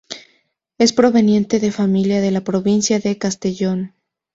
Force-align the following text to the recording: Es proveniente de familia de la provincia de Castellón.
Es 0.79 0.93
proveniente 0.93 1.59
de 1.59 1.71
familia 1.71 2.21
de 2.21 2.31
la 2.31 2.41
provincia 2.43 2.97
de 2.99 3.19
Castellón. 3.19 3.93